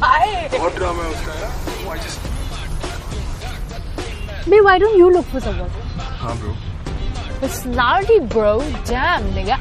[0.00, 0.48] Why?
[0.52, 1.52] बहुत drama है उसका यार.
[1.84, 2.18] Oh, I just.
[4.48, 5.70] Babe, why don't you look for someone?
[6.22, 6.54] हाँ bro.
[7.40, 8.52] Personality, bro.
[8.84, 9.58] Damn, nigga.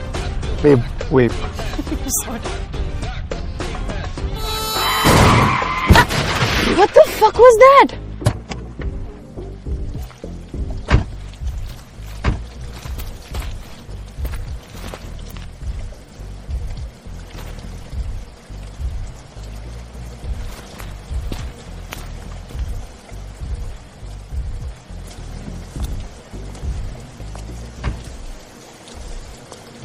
[0.63, 0.81] Babe,
[1.11, 1.31] wait.
[2.23, 2.39] Sorry.
[6.79, 7.97] What the fuck was that?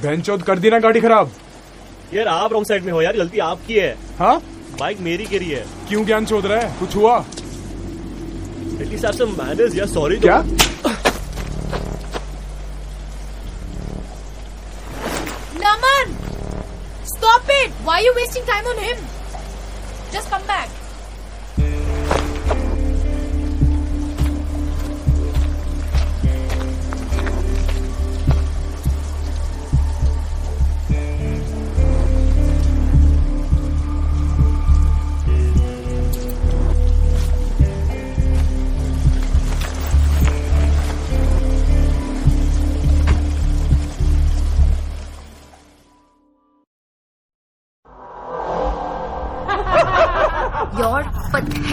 [0.09, 1.31] बेंचौद कर दी ना गाड़ी खराब
[2.13, 4.39] यार आप रॉन्ग साइड में हो यार गलती आपकी है हाँ
[4.79, 7.17] बाइक मेरी गिरी है क्यों ज्ञान चोद रहा है कुछ हुआ
[8.81, 10.43] एटलीस्ट आप सब मैनर्स यार सॉरी क्या
[15.61, 16.11] Naman!
[17.05, 17.71] Stop it!
[17.83, 18.97] Why are you wasting time on him?
[20.13, 20.78] Just come back.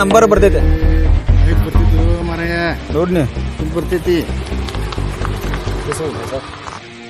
[0.00, 0.60] Number ಬರ್ತೈತೆ
[1.64, 2.56] ಬರ್ತಿತ್ತು ಮಾರಾಯ
[2.96, 3.24] ನೋಡ್ನಿ
[3.60, 4.16] ಇಲ್ಲಿ ಬರ್ತೈತಿ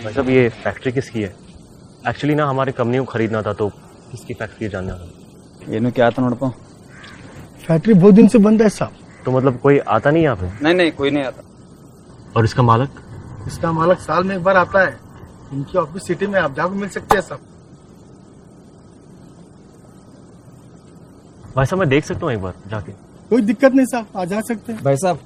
[0.02, 1.30] भाई साहब ये फैक्ट्री किसकी है
[2.10, 3.66] एक्चुअली ना हमारे कंपनी को खरीदना था तो
[4.10, 5.08] किसकी फैक्ट्री है जानना था
[5.70, 6.46] ಏನು ಕ್ಯಾತ ನೋಡಪ್ಪ
[7.64, 8.92] फैक्ट्री बहुत दिन से बंद है साहब
[9.24, 11.42] तो मतलब कोई आता नहीं यहाँ पे नहीं नहीं कोई नहीं आता
[12.36, 12.92] और इसका मालक
[13.48, 14.92] इसका मालक साल में एक बार आता है
[15.52, 17.40] इनकी ऑफिस सिटी में आप जाकर मिल सकते हैं साहब
[21.55, 22.91] भाई साहब मैं देख सकता हूँ एक बार जाके।
[23.29, 25.19] कोई दिक्कत नहीं साहब आ जा सकते हैं। भाई साहब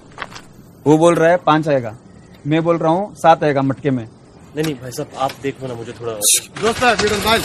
[0.86, 1.96] वो बोल रहा है पाँच आएगा।
[2.48, 5.74] मैं बोल रहा हूँ सात आएगा मटके में। नहीं नहीं भाई साहब आप देखो ना
[5.74, 7.40] मुझे थोड़ा दोस्त भाई।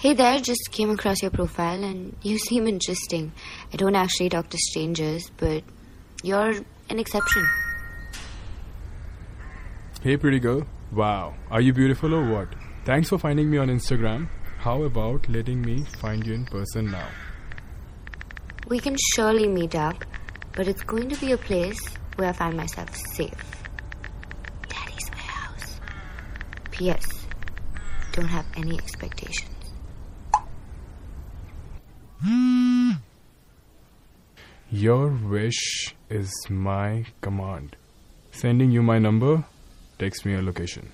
[0.00, 3.32] Hey there, just came across your profile and you seem interesting.
[3.72, 5.64] I don't actually talk to strangers, but
[6.22, 6.54] you're
[6.88, 7.44] an exception.
[10.00, 10.64] Hey, pretty girl.
[10.92, 11.34] Wow.
[11.50, 12.46] Are you beautiful or what?
[12.84, 14.28] Thanks for finding me on Instagram.
[14.58, 17.08] How about letting me find you in person now?
[18.68, 20.04] We can surely meet up,
[20.52, 21.80] but it's going to be a place
[22.14, 23.52] where I find myself safe.
[24.68, 25.80] Daddy's warehouse.
[26.70, 27.04] P.S.
[28.12, 29.57] Don't have any expectations.
[32.22, 32.90] Hmm.
[34.70, 37.76] Your wish is my command.
[38.32, 39.44] Sending you my number,
[39.98, 40.90] text me a location.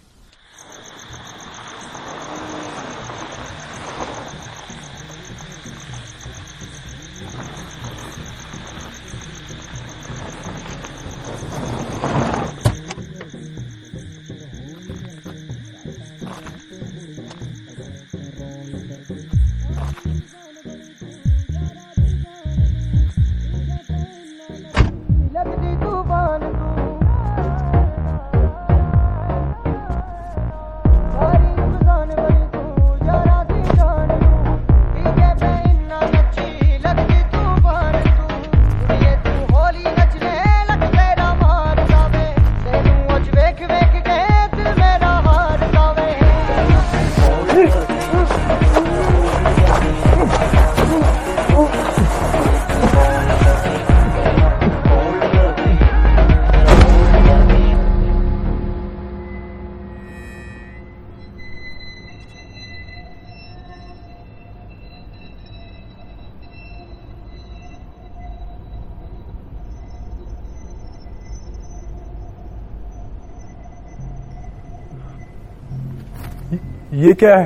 [76.94, 77.44] ये क्या है?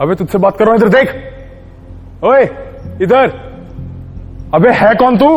[0.00, 2.42] अबे तुझसे बात कर रहा हूँ इधर देख। ओए,
[3.02, 3.26] इधर।
[4.54, 5.28] अबे, है कौन तू?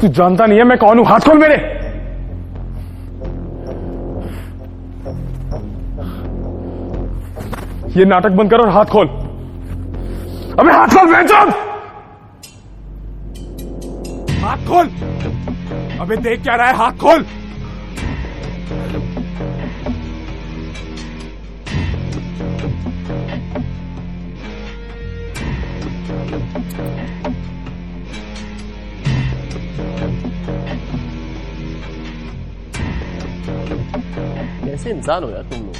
[0.00, 1.56] तू जानता नहीं है मैं कौन हूँ। हाथ खोल मेरे।
[7.98, 9.06] ये नाटक बंद कर और हाथ खोल।
[10.58, 11.50] अबे, हाथ खोल बेचम
[14.44, 14.86] हाथ खोल।
[16.00, 17.26] अबे, देख क्या रहा है, हाथ खोल।
[34.88, 35.74] कैसे इंसान हो यार तुम लोग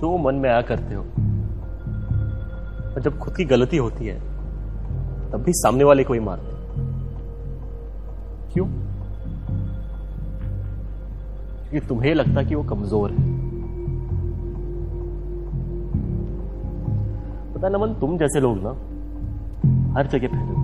[0.00, 1.02] जो मन में आया करते हो
[2.92, 4.18] और जब खुद की गलती होती है,
[5.32, 6.50] तब भी सामने वाले को ही मारते।
[8.52, 8.66] क्यों
[11.70, 13.30] क्योंकि तुम्हें लगता कि वो कमज़ोर है
[17.54, 18.70] पता नमन, तुम जैसे लोग ना,
[19.98, 20.60] हर जगह फैले।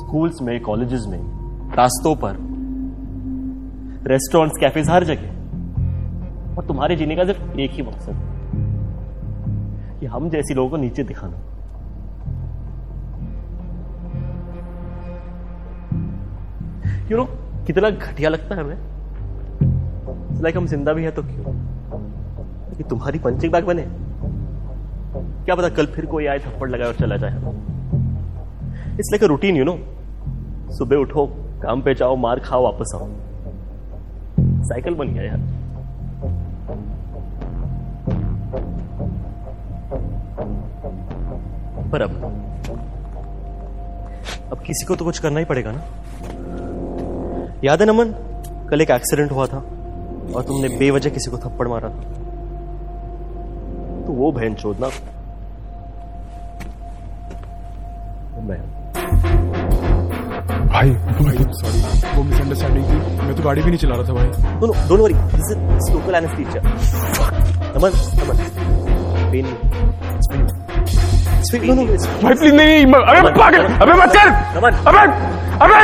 [0.00, 1.20] स्कूल्स में, कॉलेजेस में,
[1.76, 2.53] रास्तों पर
[4.06, 8.14] रेस्टोरेंट्स कैफेज हर जगह। और तुम्हारे जीने का सिर्फ़ एक ही मकसद
[10.00, 11.36] कि हम जैसी लोगों को नीचे दिखाना।
[17.10, 17.24] You know?
[17.66, 18.76] कितना घटिया लगता है हमें।
[20.42, 21.44] लाइक हम ज़िंदा भी है तो क्यों?
[22.76, 23.86] कि तुम्हारी पंचिंग बैग बने।
[25.44, 27.32] क्या पता कल फिर कोई आए, थप्पड़ लगाए और चला जाए।
[28.94, 29.78] It's like a routine you know
[30.72, 31.26] सुबह उठो,
[31.62, 33.08] काम पे जाओ, मार खाओ, वापस आओ।
[34.64, 35.38] साइकिल बन गया यार।
[41.92, 42.10] पर अब
[44.52, 45.82] अब किसी को तो कुछ करना ही पड़ेगा ना।
[47.64, 48.12] याद है नमन,
[48.70, 49.58] कल एक एक्सीडेंट हुआ था,
[50.36, 52.02] और तुमने बेवजह किसी को थप्पड़ मारा था।
[54.06, 54.86] तो वो बहन चोदना।
[58.40, 58.58] मैं
[60.74, 60.88] भाई
[61.58, 61.80] सॉरी
[62.14, 64.26] वो मिसअंडरस्टैंडिंग थी। मैं तो गाड़ी भी नहीं चला रहा था भाई।
[64.60, 66.60] No worry this is local anaesthesia
[67.74, 67.90] Naman
[68.20, 68.36] Naman
[69.32, 69.46] pain
[71.46, 71.84] speed no no
[72.22, 74.26] भाई प्लीज़ नहीं नहीं पागल अबे मत कर।
[74.56, 75.02] नमन अबे
[75.64, 75.80] अबे।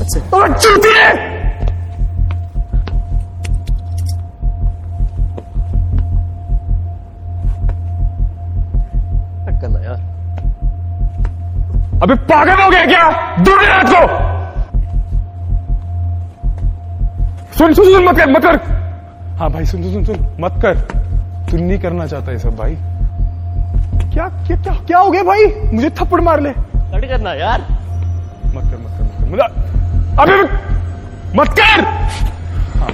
[0.00, 1.06] अच्छा तो चूतिया
[12.04, 13.04] अबे पागल हो गया क्या?
[13.44, 14.00] दूर रात को
[17.58, 18.56] सुन सुन सुन मत कर मत कर।
[19.38, 20.74] हाँ भाई सुन सुन सुन सुन मत कर।
[21.50, 22.74] तू नहीं करना चाहता ये सब भाई।
[24.12, 25.46] क्या क्या क्या क्या हो गया भाई?
[25.72, 29.42] मुझे थप्पड़ मार ले। लड़ करना यार। मत कर मत कर मत कर। मुझे
[30.22, 30.42] अबे
[31.38, 31.84] मत कर।
[32.80, 32.92] हाँ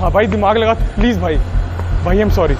[0.00, 1.36] हाँ भाई दिमाग लगा प्लीज़ भाई।
[2.04, 2.54] भाई आई एम सॉरी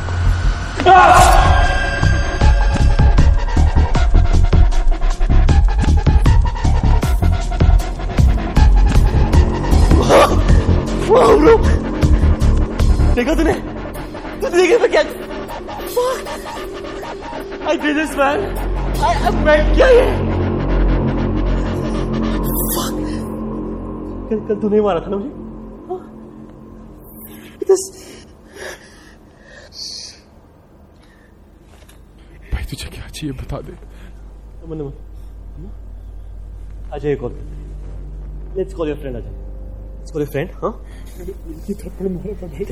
[11.11, 11.57] वाह ब्रो
[13.17, 13.55] देखा तूने
[14.43, 15.03] तूने देखा मैं क्या
[17.69, 18.41] I did this man
[19.09, 20.07] I मैं क्या ये
[24.31, 25.37] कल कल तूने मारा था ना मुझे?
[27.69, 27.83] This
[32.53, 34.93] भाई तुझे क्या चाहिए बता दे Naman Naman
[36.97, 37.33] Ajay call
[38.57, 39.48] let's call your friend Ajay
[40.13, 40.73] call friend हाँ?
[41.69, 42.65] ये थप्पड़ मारा था भाई।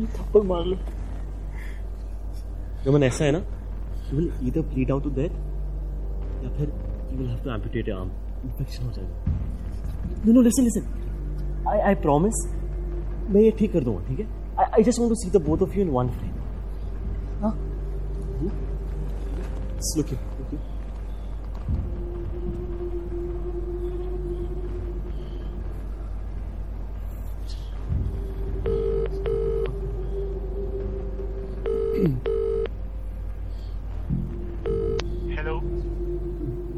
[0.00, 0.76] ये थप्पड़ मार लो।
[2.86, 3.38] नमन ऐसा है ना?
[4.10, 5.32] You will either bleed out to death
[6.44, 6.66] या फिर
[7.12, 8.10] you will have to amputate your arm
[8.44, 9.14] infection हो जाएगा।
[10.26, 12.44] No no listen listen I I promise
[13.34, 14.26] मैं ये ठीक कर दूँगा ठीक है?
[14.58, 16.34] I I just want to see the both of you in one frame
[17.42, 17.52] हाँ।
[19.96, 20.35] Look here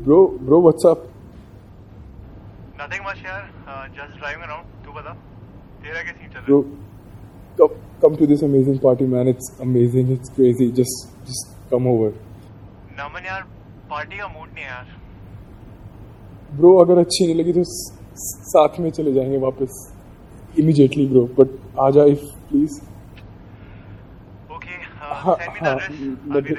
[0.09, 1.07] bro bro what's up
[2.81, 4.67] Nothing much यार uh, just driving around.
[4.85, 5.12] तू बता
[5.85, 6.61] तेरा क्या चल रहा bro
[7.59, 9.31] come come to this amazing party man.
[9.33, 10.12] It's amazing.
[10.17, 10.69] It's crazy.
[10.79, 12.11] Just just come over.
[13.00, 13.43] Naman यार
[13.91, 14.87] party का मूड नहीं है यार
[16.57, 17.62] ब्रो अगर अच्छी नहीं लगी तो
[18.25, 19.81] साथ में चले जाएँगे वापस
[20.59, 22.81] इमीडिएटली ब्रो बट आ जा इफ़ प्लीज़
[24.57, 26.55] ओके हाँ, सेंड मी द हाँ, एड्रेस but- अभी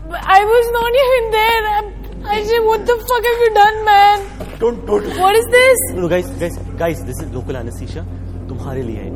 [0.06, 1.62] I was not even there.
[1.66, 4.26] I'm- Ajay, what the fuck have you done, man?
[4.60, 5.80] Don't don't What is this?
[6.00, 8.02] No guys guys guys this is local anaesthesia
[8.48, 9.14] तुम्हारे लिए है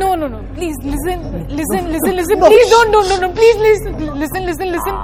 [0.00, 0.38] No, no, no.
[0.56, 1.24] Please listen,
[1.56, 2.40] listen, listen, listen.
[2.44, 3.28] Please don't, don't, no, no.
[3.38, 4.96] Please listen, listen, listen, listen.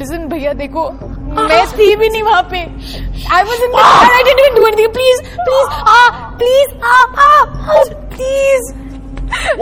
[0.00, 0.84] Listen, भैया देखो
[1.50, 2.60] मैं थी भी नहीं वहाँ पे
[3.38, 4.08] I was in the car.
[4.18, 4.92] I didn't even do anything.
[4.98, 6.08] Please, please, ah,
[6.42, 7.44] please, ah, ah,
[7.76, 7.82] ah,
[8.16, 8.70] please.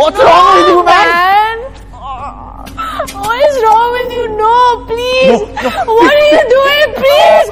[0.01, 1.09] What's No, wrong with you, man?
[1.15, 1.56] man?
[3.15, 4.29] What is wrong with you?
[4.37, 5.29] No, please.
[5.29, 5.95] No, no.
[5.95, 6.89] What are you doing?
[6.97, 7.49] Please.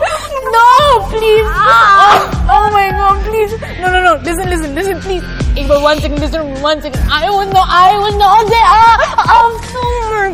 [0.54, 0.68] No,
[1.10, 1.46] please.
[1.46, 2.48] Ah.
[2.48, 3.52] Oh, oh my God, please.
[3.80, 4.14] No, no, no.
[4.22, 5.22] Listen, listen, listen, please.
[5.56, 7.00] If for one second, listen, one second.
[7.10, 8.30] I will know, I will know.
[8.30, 10.26] I'm so silver.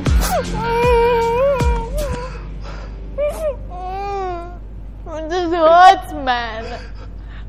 [5.30, 6.80] This hurts, man.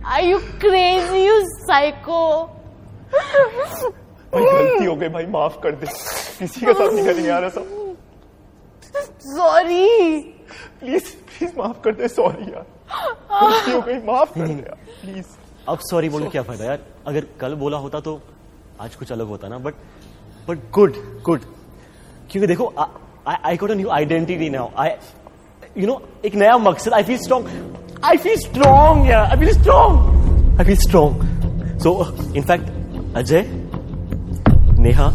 [0.05, 2.49] Are you crazy, you psycho?
[4.33, 5.87] गलती हो गई भाई माफ कर दे
[6.41, 7.61] किसी के साथ नहीं करेंगे यार ऐसा
[9.25, 9.87] सॉरी
[10.79, 12.65] प्लीज़ प्लीज़ माफ़ कर दे सॉरी यार।
[13.31, 15.25] गलती हो गई माफ़ कर दे यार प्लीज़
[15.69, 16.79] अब सॉरी बोल क्या फ़ायदा यार?
[17.07, 18.19] अगर कल बोला होता तो
[18.81, 19.73] आज कुछ अलग होता ना बट
[20.47, 20.95] बट गुड
[21.25, 21.41] गुड
[22.31, 22.73] क्योंकि देखो
[23.27, 24.89] I got a new identity now I
[25.77, 30.59] you know एक नया मकसद I feel strong I feel strong यार I feel strong
[30.59, 31.93] I feel strong so
[32.35, 33.43] in fact Ajay
[34.79, 35.11] Neha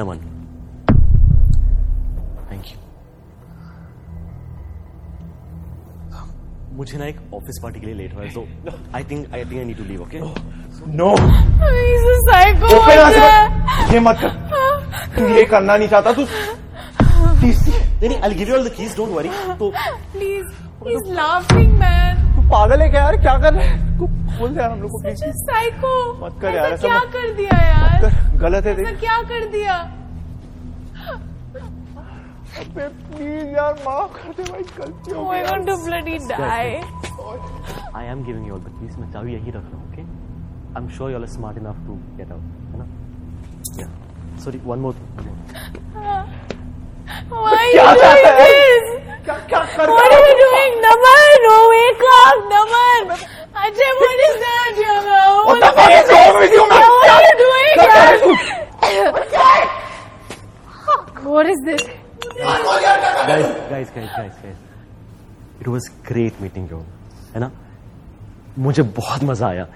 [0.00, 0.18] Naman
[2.50, 2.78] thank you
[6.76, 8.46] मुझे ना एक office party के लिए late हुआ है so
[8.96, 10.20] I think I think I need to leave okay
[10.98, 11.08] no
[11.62, 12.70] He's a psycho.
[12.76, 13.50] Open यहाँ से Ajay.
[13.66, 14.30] मत- ये मत कर
[15.18, 16.24] तू ये करना नहीं चाहता तू
[17.40, 19.70] प्लीज़ नहीं I give you all the keys don't worry तो
[20.14, 20.48] Please.
[20.86, 22.11] He's laughing, man.
[22.52, 23.16] पागल है क्या यार?
[23.20, 23.80] क्या कर रहे हैं?
[24.38, 25.26] खोल दे यार हम लोग को प्लीज़ a
[26.22, 28.10] मत कर यार, क्या कर दिया यार?
[28.44, 29.74] गलत है देख। क्या कर दिया?
[32.60, 36.40] अबे प्लीज़ यार माफ़ कर दे भाई गलती हो Oh, गई to bloody die.
[37.96, 40.88] I am giving you all the मैं चाबी यहीं रख रहा हूँ okay I am
[40.96, 42.42] sure you are smart enough to get out
[42.72, 42.86] है ना?
[43.80, 43.88] या
[44.44, 44.94] sorry one more
[47.32, 47.82] are you
[49.24, 49.90] क्या क्या कर
[53.62, 54.78] Ajay, what is that?
[54.82, 55.34] Yaman?
[55.38, 56.86] What what the fuck is wrong with you, man?
[56.94, 57.74] What are you doing?
[58.82, 58.98] है
[61.26, 61.84] What is this?
[63.28, 64.58] guys guys guys guys guys
[65.60, 66.80] it was great meeting you
[67.34, 67.50] है ना
[68.58, 69.66] मुझे बहुत मज़ा आया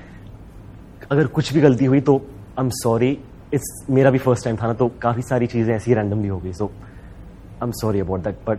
[1.10, 2.16] अगर कुछ भी गलती हुई तो
[2.58, 3.10] आई एम सॉरी
[3.54, 6.52] इट्स मेरा भी फ़र्स्ट टाइम था ना तो काफ़ी सारी चीज़ें ऐसी रैंडमली हो गई
[6.60, 8.58] so I am sorry about that but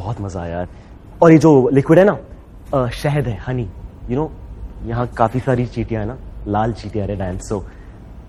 [0.00, 0.68] बहुत मज़ा आया यार
[1.22, 3.68] और ये जो लिक्विड है ना शहद है हनी
[4.10, 4.30] यू नो
[4.88, 6.16] यहाँ काफ़ी सारी चीटियाँ है ना
[6.52, 7.60] लाल चीटियाँ red and so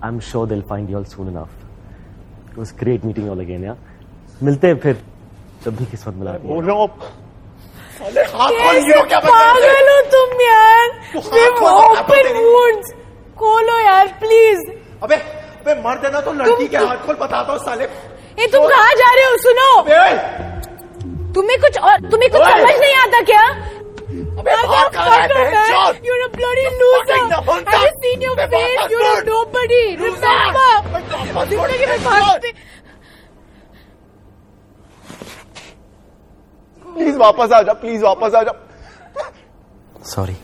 [0.03, 1.49] I am sure will find you all soon enough
[2.51, 3.77] it was great meeting all again यार
[4.43, 5.01] मिलते हैं फिर
[5.65, 6.87] जब भी किस्मत मिलाती है। बोल। रहा हूँ
[9.25, 10.89] पागल हो तुम यार?
[11.17, 12.91] ओपन वुड्स
[13.39, 14.61] खोलो यार प्लीज़
[15.03, 17.83] अबे अबे मर देना तो लड़की के हाथ खोल बताता हूँ साले।
[18.41, 19.37] ये तुम कहाँ जा रहे हो?
[19.45, 19.69] सुनो।
[21.35, 23.43] तुम्हें कुछ और तुम्हें कुछ समझ नहीं आता क्या?
[24.40, 27.18] अबे बाहर कहाँ रहते हैं चोर You're a bloody loser.
[27.48, 28.76] Fucking the I just seen your मैं face.
[28.76, 29.82] बाहर You're a छोड़। nobody.
[30.02, 30.70] Remember?
[31.50, 32.52] जिंदगी में भागते
[36.84, 38.52] प्लीज वापस आ जा प्लीज वापस आ जा
[40.14, 40.36] सॉरी